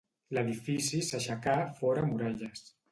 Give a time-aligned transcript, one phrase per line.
[0.37, 2.71] L'edifici s'aixecà fora muralles.